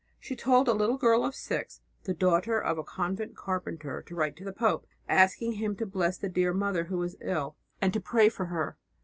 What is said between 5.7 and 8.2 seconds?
to bless the dear Mother who was ill, and to